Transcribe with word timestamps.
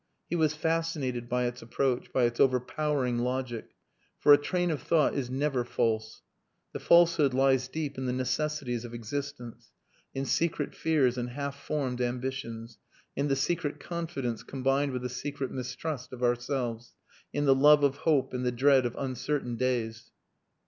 He 0.31 0.35
was 0.35 0.55
fascinated 0.55 1.29
by 1.29 1.43
its 1.45 1.61
approach, 1.61 2.11
by 2.11 2.23
its 2.23 2.39
overpowering 2.39 3.19
logic. 3.19 3.75
For 4.17 4.33
a 4.33 4.37
train 4.39 4.71
of 4.71 4.81
thought 4.81 5.13
is 5.13 5.29
never 5.29 5.63
false. 5.63 6.23
The 6.73 6.79
falsehood 6.79 7.35
lies 7.35 7.67
deep 7.67 7.99
in 7.99 8.07
the 8.07 8.11
necessities 8.11 8.83
of 8.83 8.95
existence, 8.95 9.69
in 10.15 10.25
secret 10.25 10.73
fears 10.73 11.19
and 11.19 11.29
half 11.29 11.55
formed 11.55 12.01
ambitions, 12.01 12.79
in 13.15 13.27
the 13.27 13.35
secret 13.35 13.79
confidence 13.79 14.41
combined 14.41 14.91
with 14.91 15.05
a 15.05 15.07
secret 15.07 15.51
mistrust 15.51 16.11
of 16.13 16.23
ourselves, 16.23 16.95
in 17.31 17.45
the 17.45 17.53
love 17.53 17.83
of 17.83 17.97
hope 17.97 18.33
and 18.33 18.43
the 18.43 18.51
dread 18.51 18.87
of 18.87 18.95
uncertain 18.97 19.55
days. 19.55 20.09